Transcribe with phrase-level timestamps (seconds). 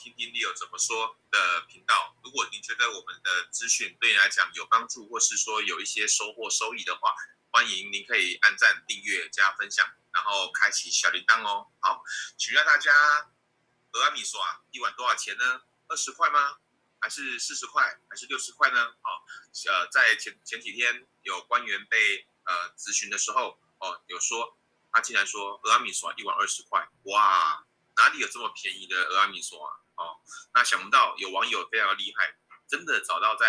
[0.00, 2.16] 听听 Leo 怎么说的频道。
[2.24, 7.14] 如果您觉得我们的资讯对你来讲有帮助，或是说有一些收获收益的话，
[7.50, 11.68] 欢迎您可以按赞、订阅、加分享，然后开启小铃铛哦。
[11.80, 12.02] 好，
[12.38, 12.90] 请问大家，
[13.92, 15.60] 俄阿米索啊，一碗多少钱呢？
[15.88, 16.56] 二十块吗？
[16.98, 18.00] 还是四十块？
[18.08, 18.94] 还是六十块呢？
[19.02, 19.26] 好，
[19.66, 24.56] 呃，在前前几天有官员被呃咨询的时候，哦，有说
[24.90, 29.76] 他竟然说俄阿米索一碗二十块，哇，哪里有这么便宜的俄阿米索啊？
[30.00, 30.16] 哦，
[30.54, 32.34] 那想不到有网友非常厉害，
[32.66, 33.46] 真的找到在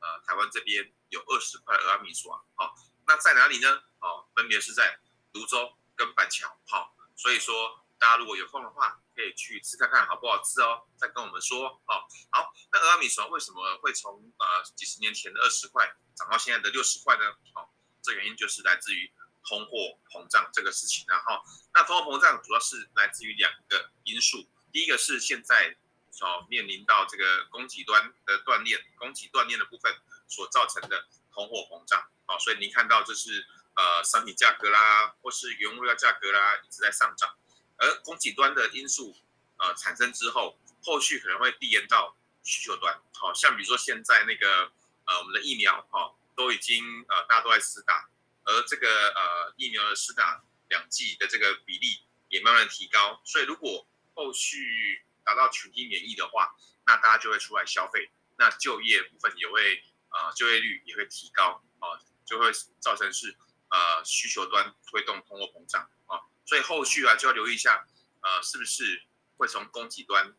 [0.00, 2.40] 呃台湾这边有二十块俄阿米索啊。
[2.56, 2.74] 哦，
[3.06, 3.82] 那在哪里呢？
[4.00, 4.98] 哦，分别是在
[5.32, 6.48] 泸州跟板桥。
[6.66, 7.80] 好，哦，所以说。
[7.96, 12.04] 大家如果有空的话，可以去吃看看好不好吃哦，再跟我们说哦。
[12.30, 17.24] 好，那俄阿米索为什么会从呃几十年前的二十块涨到现在的六十块呢？
[17.54, 17.66] 哦，
[18.02, 19.10] 这原因就是来自于
[19.48, 21.16] 通货膨胀这个事情啊。
[21.20, 25.74] 哈，那通货膨胀主要是来自于两个因素，第一个是现在
[26.14, 29.92] 所面临到这个供给端的断裂，供给断裂的部分
[30.28, 32.08] 所造成的通货膨胀。
[32.26, 37.34] 好，所以您看到这是呃商品价格啦，或是原物料价格啦一直在上涨。
[37.76, 39.16] 而供给端的因素，
[39.58, 43.02] 呃，产生之后，后续可能会递延到需求端。
[43.12, 44.70] 好、哦、像比如说现在那个，
[45.06, 48.08] 呃，我们的疫苗，哈、哦，都已经呃，大家都在施打，
[48.44, 53.20] 而这个呃疫苗的施打两剂的这个比例也慢慢提高。
[53.24, 53.84] 所以如果
[54.14, 56.54] 后续达到群体免疫的话，
[56.86, 63.36] 那大家就会出来消费，那就业部分也会，呃，就业率也会提高，啊、就会造成是
[63.70, 67.86] 呃需求端推动通货膨胀，啊、所以后续啊，就要留意一下，
[68.20, 69.02] 呃，是不是
[69.36, 70.34] 会从供给端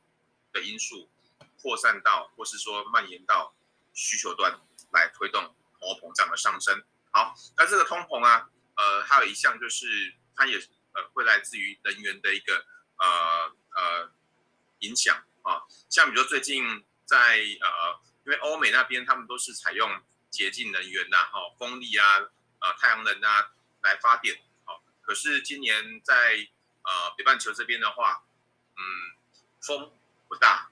[0.54, 1.10] 的因素
[1.62, 3.56] 扩散到，或是说蔓延到
[3.94, 4.60] 需求端
[4.92, 5.44] 来推动
[5.80, 6.84] 通货膨胀的上升。
[7.12, 10.58] 好，那这个通膨啊，呃，还有一项就是它也
[10.94, 12.66] 呃会来自于能源的一个
[12.98, 13.56] 呃
[14.86, 17.18] 影响啊，像比如说最近在
[17.62, 22.06] 呃，因为欧美那边他们都是采用洁净能源呐、哈、哦，风力啊，
[22.60, 23.52] 呃，太阳能啊
[23.82, 24.40] 来发电。
[24.64, 26.14] 好可是今年在
[26.84, 28.24] 呃北半球这边的话，
[28.78, 28.82] 嗯，
[29.62, 29.92] 风
[30.28, 30.70] 不大，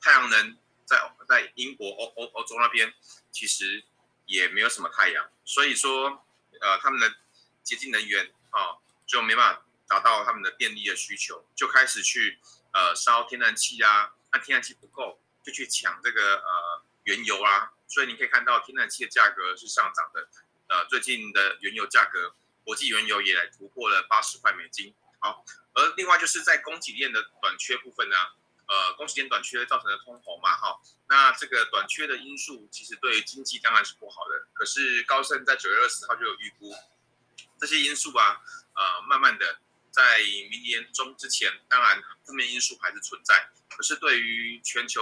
[0.00, 0.96] 太阳能在
[1.28, 2.92] 在英国欧欧欧洲那边
[3.30, 3.84] 其实
[4.26, 6.24] 也没有什么太阳，所以说
[6.60, 7.14] 呃他们的
[7.62, 12.38] 洁净能源啊、哦、就没办法达到他们的电力的需求，就开始去
[12.76, 20.28] 呃烧天然气啊，那天然气不够就去抢这个呃原油啊，所以你可以看到天然气的价格是上涨的，
[20.68, 22.34] 呃最近的原油价格。
[22.66, 24.92] 国际原油也来突破了八十块美金。
[25.20, 28.16] 好，而另外就是在供给链的短缺部分呢，
[28.66, 30.76] 呃，供给链短缺造成的通膨嘛，哈，
[31.08, 34.48] 那这个短缺的因素其实对经济当然是不好的。
[34.52, 36.74] 可是高盛在九月二十号就有预估，
[37.60, 38.42] 这些因素啊，
[38.74, 39.60] 呃，慢慢的
[39.96, 40.18] 在
[40.50, 43.48] 明年中之前，当然负面因素还是存在。
[43.70, 45.00] 可是对于全球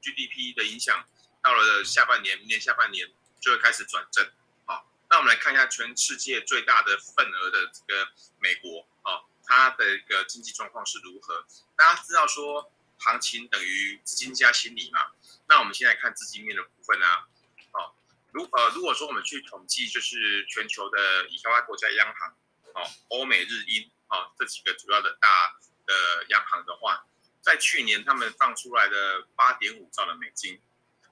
[0.00, 1.06] GDP 的影响，
[1.42, 4.26] 到了下半年，明年下半年就会开始转正。
[4.64, 8.08] 好那我们来看一下全世界最大的份额的这个
[8.38, 11.44] 美国啊，它的一个经济状况是如何？
[11.76, 15.10] 大家知道说行情等于资金加心理嘛？
[15.48, 17.28] 那我们现在看资金面的部分啊，
[17.72, 17.92] 哦，
[18.32, 22.34] 如呃如果说我们去统计，就是全球的以开发国家央行，
[22.74, 25.56] 哦，欧美日英啊这几个主要的大
[25.86, 25.94] 的
[26.28, 27.06] 央行的话，
[27.40, 30.60] 在去年他们放出来的八点五兆的美金，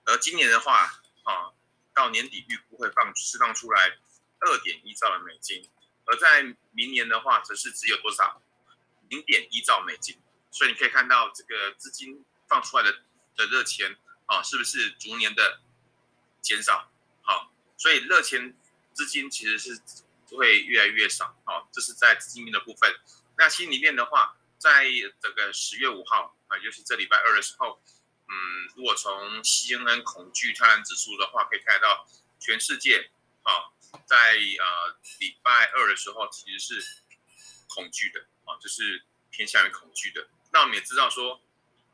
[0.04, 1.56] 而今年的话啊。
[1.94, 3.98] 到年底预估会放释放出来
[4.38, 5.68] 二点一兆的美金，
[6.04, 8.40] 而在明年的话，则是只有多少
[9.08, 10.16] 零点一兆美金。
[10.52, 12.92] 所以你可以看到这个资金放出来的
[13.34, 15.60] 的热钱啊，是不是逐年的
[16.40, 16.88] 减少？
[17.22, 18.56] 好，所以热钱
[18.94, 19.82] 资金其实是
[20.36, 21.36] 会越来越少。
[21.44, 22.94] 好，这是在资金面的部分。
[23.36, 24.84] 那心里面的话，在
[25.20, 27.80] 这个十月五号啊，就是这礼拜二的时候。
[28.30, 28.34] 嗯，
[28.76, 32.06] 如果从 CNN 恐惧贪婪指数的话，可以看到
[32.38, 33.10] 全世界
[33.42, 33.72] 啊，
[34.04, 37.02] 在呃礼拜二的时候其实是
[37.68, 40.28] 恐惧的啊，就是偏向于恐惧的。
[40.52, 41.40] 那我们也知道说，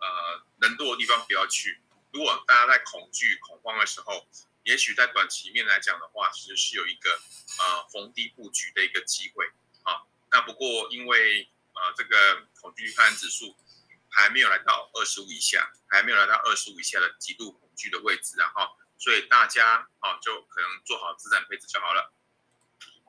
[0.00, 1.80] 呃，人多的地方不要去。
[2.12, 4.26] 如果大家在恐惧恐慌的时候，
[4.64, 7.10] 也许在短期面来讲的话，其实是有一个
[7.58, 9.46] 呃逢低布局的一个机会
[9.84, 10.02] 啊。
[10.30, 13.56] 那不过因为呃这个恐惧贪婪指数。
[14.16, 18.64] 还没有来到二十五以下，还没有来到二十五以下的极度恐惧的位置，然后，
[18.96, 22.12] 所以大家啊就可能做好资产配置就好了。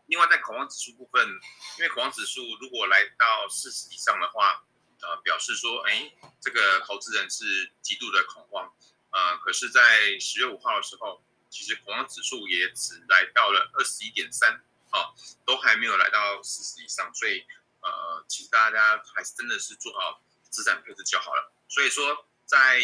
[0.07, 1.30] 另外，在恐慌指数部分，
[1.78, 4.66] 因为恐慌指数如果来到四十以上的话，
[5.02, 6.12] 呃，表示说，哎，
[6.42, 8.74] 这个投资人是极度的恐慌，
[9.12, 11.24] 呃，可是，在十月五号的时候，
[11.56, 15.16] 其实恐慌指数也只来到了二十一点三，啊，
[15.46, 17.46] 都还没有来到四十以上，所以，
[17.80, 20.22] 呃，其实大家还是真的是做好。
[20.50, 22.80] 资产配置就好了，所以说在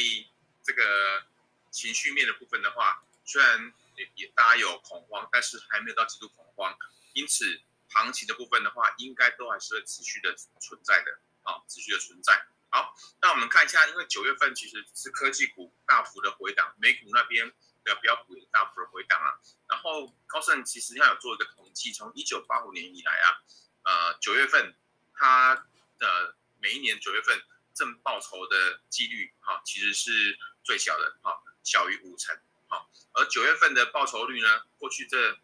[0.62, 1.23] 这个
[1.69, 6.77] 情绪面的部分的话，虽然也也大家有恐慌，但是还没有到极度恐慌，
[7.13, 12.45] 因此行情的部分的话，应该都还是会持续的存在的，啊，持续的存在。
[12.71, 17.53] 好，那我们看一下，因为九月份其实是科技股大幅的回档，美股那边
[17.83, 19.39] 的标普也大幅的回档啊。
[19.69, 23.42] 然后高盛其实要有做一个统计，从一九八五年以来啊，
[23.83, 24.75] 呃，九月份
[25.16, 25.68] 他
[25.98, 27.42] 的每一年九月份
[27.74, 32.38] 正报酬的几率哈、其实是最小的哈、小于五成
[32.68, 35.39] 哈、而九月份的报酬率呢，过去这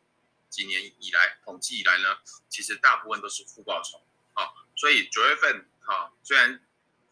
[0.50, 2.18] 几年以来统计以来呢，
[2.50, 4.52] 其实大部分都是负报酬啊。
[4.76, 6.64] 所以九月份哈、虽然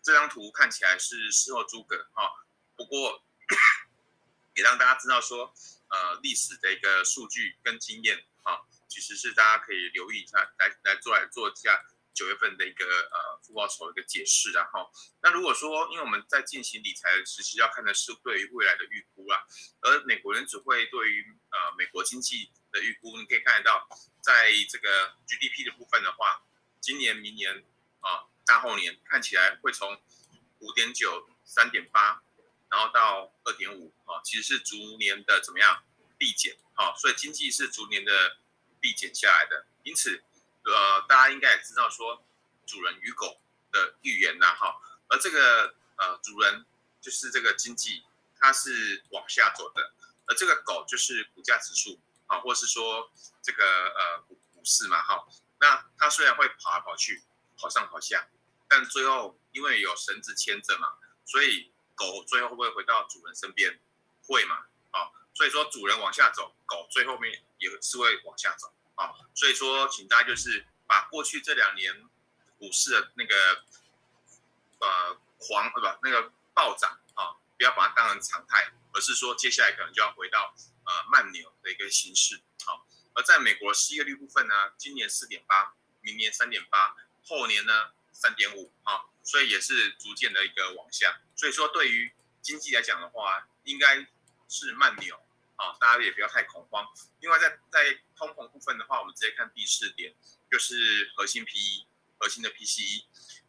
[0.03, 2.45] 这张图看起来是事后诸葛哈，
[2.75, 3.23] 不过
[4.55, 5.53] 也让大家知道说，
[5.89, 14.89] 呃，历史的一个数据跟经验哈，其实是大家可以留意一下，来来做来做一下九月份的一个呃负报酬的一个解释，然后
[15.21, 19.45] 那如果说因为我们在进行理财的时期要看的是对于未来的预估啦，
[19.81, 23.87] 而美国联储会对于呃美国经济的预估，你可以看得到，
[24.21, 26.43] 在这个 GDP 的部分的话，
[26.79, 27.63] 今年、明年
[27.99, 28.27] 啊。
[28.47, 29.99] 大后年看起来会从
[30.59, 32.21] 五点九、三点八，
[32.75, 35.81] 然后到二点五，啊，其实是逐年的怎么样
[36.19, 38.35] 递减，啊，所以经济是逐年的
[38.81, 39.65] 递减下来的。
[39.83, 40.21] 因此，
[40.65, 42.21] 呃，大家应该也知道说，
[42.65, 43.39] 主人与狗
[43.71, 44.75] 的寓言呐，哈，
[45.07, 46.65] 而这个呃主人
[46.99, 48.03] 就是这个经济，
[48.37, 49.93] 它是往下走的，
[50.25, 53.09] 而这个狗就是股价指数，啊，或是说
[53.41, 55.25] 这个呃股股市嘛，哈，
[55.61, 57.23] 那它虽然会跑来跑去，
[57.57, 58.27] 跑上跑下。
[58.67, 60.89] 但最后，因为有绳子牵着嘛，
[61.23, 63.79] 所以狗最后会不会回到主人身边？
[64.27, 64.65] 会嘛？
[64.91, 69.13] 啊，所以说主人往下走，狗最后面也是会往下走啊。
[69.33, 72.07] 所以说，请大家就是把过去这两年
[72.59, 73.63] 股市的那个
[74.79, 80.53] 呃狂呃不那个暴涨啊，不要把它当成常态，而是说接下来可能就要回到
[80.85, 82.41] 呃慢牛的一个形式。
[82.63, 87.91] 好，而在美国失业率部分呢，今年四点八，明年三点八，后年呢？
[88.17, 94.07] 三点五啊，所以也是逐渐的一个往下，所以说对于经济来讲的话，应该
[94.47, 95.19] 是慢牛
[95.55, 96.85] 啊，大家也不要太恐慌。
[97.21, 100.13] 另外在在通膨部分的话，我们直接看第四点，
[100.51, 101.87] 就是核心 PE，
[102.19, 103.05] 核心的 PCE，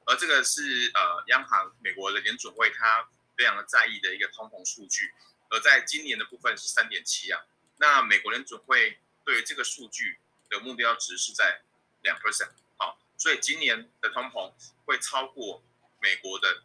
[0.07, 3.07] 而这个是呃央行美国的联准会它
[3.37, 5.13] 非常的在意的一个通膨数据，
[5.51, 7.45] 而在今年的部分是三点七啊，
[7.77, 10.19] 那美国联准会对于这个数据
[10.49, 11.61] 的目标值是在
[12.01, 12.99] 两 percent 好。
[13.19, 14.53] 所以今年的通膨
[14.85, 15.63] 会超过
[16.07, 16.63] 美国的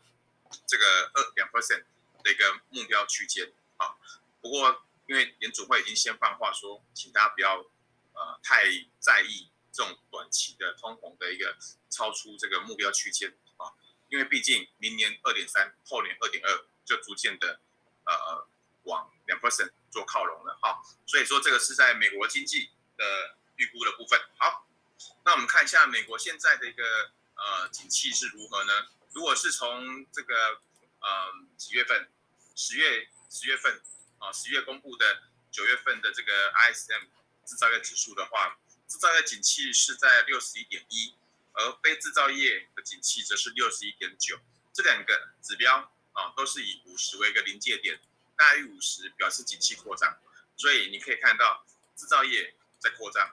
[0.67, 0.85] 这个
[1.15, 1.83] 二两 percent
[2.23, 3.97] 的一个目标区间啊。
[4.39, 7.57] 不过因为联储会已经先放话说，请大家不要
[8.13, 8.65] 呃太
[8.99, 11.57] 在意这种短期的通膨的一个
[11.89, 13.73] 超出这个目标区间啊。
[14.09, 17.59] 因为毕竟明年二点三，后年二点二就逐渐的
[18.05, 18.47] 呃
[18.83, 20.83] 往两 percent 做靠拢了哈。
[21.07, 24.21] 所以说这个是在美国经济的预估的部分。
[24.37, 24.67] 好。
[25.25, 26.83] 那我们看一下美国现在的一个
[27.33, 28.71] 呃景气是如何呢？
[29.13, 30.61] 如果是从这个
[30.99, 32.09] 呃几月份，
[32.55, 33.81] 十月十月份
[34.19, 37.07] 啊十月公布的九月份的这个 ISM
[37.45, 41.13] 制造业指数的话，制造业景气是在六十一点一，
[41.53, 44.39] 而非制造业的景气则是六十一点九，
[44.73, 47.99] 这两个指标啊都是以五十为一个临界点，
[48.37, 50.17] 大于五十表示景气扩张，
[50.55, 51.65] 所以你可以看到
[51.95, 53.29] 制造业在扩张。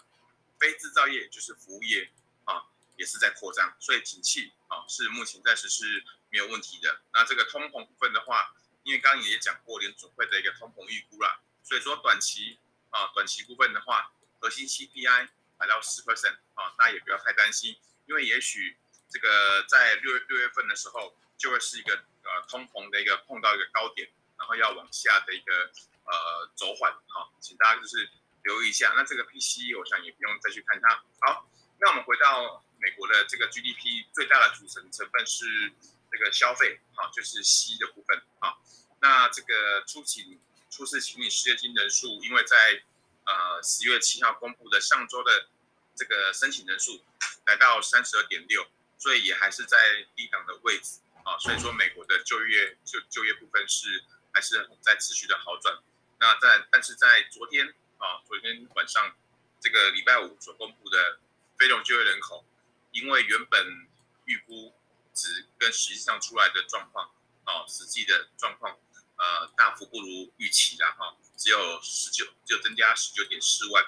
[0.59, 2.11] 非制造业就是服务业
[2.43, 2.67] 啊，
[2.97, 7.01] 也是在扩张，所以景气啊是目前暂时是没有问题的。
[7.13, 12.59] 那这个通膨部分的话，因为刚刚也讲过联准会的一个通膨预估啦，所以说短期
[12.91, 18.79] 啊短期部分的话，核心 CPI 来到十 percent 啊，大家也不要太担心，因为也许
[19.11, 24.09] 这个在六月六月份的时候就会是一个呃通膨的一个碰到一个高点，
[24.39, 25.73] 然后要往下的一个
[26.05, 28.09] 呃走缓哈，请大家就是。
[28.45, 31.05] 留意一下，那这个 PCE 我想也不用再去看它。
[31.21, 35.73] 好，那我们回到美国的这个 GDP 最大的组成成分是
[36.11, 38.63] 这个消费，好，就是 C 的部分，好。
[39.01, 42.83] 那这个初请初次请领失业金人数，因为在
[43.25, 45.49] 呃十月七号公布的上周的
[45.95, 47.05] 这个申请人数
[47.47, 48.67] 来到三十二点六，
[48.99, 55.79] 所以也还是在低档的位置，啊，所以说美国的就业就就业部分是还是在持续的好转。
[56.19, 57.75] 那在但是在昨天。
[57.99, 59.13] 啊，昨天晚上
[59.61, 61.19] 这个礼拜五所公布的
[61.59, 62.47] 非农就业人口，
[62.93, 63.89] 因为原本
[64.25, 64.75] 预估
[65.15, 67.11] 值跟实际上出来的状况，
[67.45, 68.79] 啊，实际的状况，
[69.17, 73.85] 呃，大幅不如预期的哈，只有十九，就增加十九点四万，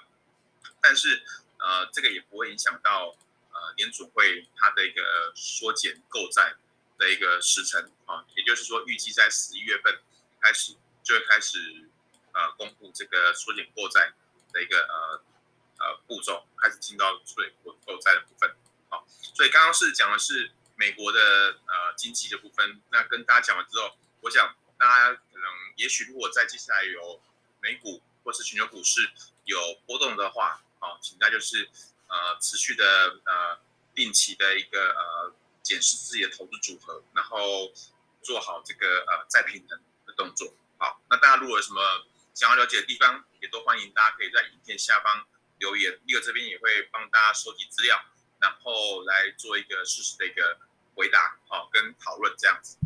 [0.80, 1.24] 但是
[1.58, 3.16] 呃，这个也不会影响到
[3.52, 6.54] 呃联准会它的一个缩减购债
[6.98, 10.00] 的一个时程啊，也就是说预计在十一月份
[10.40, 11.88] 开始就会开始
[12.32, 14.12] 呃公布这个缩减购债
[14.52, 15.24] 的一个呃
[15.78, 18.56] 呃步骤，开始进到缩减购购债的部分。
[19.34, 21.20] 所以刚刚是讲的是美国的
[21.66, 25.44] 呃经济的部分，那跟大家讲完之后，我想大家可能
[25.76, 27.20] 也许如果在接下来有
[27.60, 29.10] 美股或是全球股市
[29.44, 31.68] 有波动的话，好，请大家就是
[32.08, 32.84] 呃持续的
[33.24, 33.60] 呃
[33.94, 37.72] 定期的一个呃检视自己的投资组合，然后
[38.22, 40.54] 做好这个呃再平衡的动作。
[40.78, 45.26] 好，那大家如果有什么想要了解的地方，也都欢迎大家可以在影片下方
[45.58, 48.02] 留言，立可这边也会帮大家收集资料，
[48.40, 50.58] 然后来做一个事实的一个
[50.94, 52.76] 回答，好，跟讨论这样子。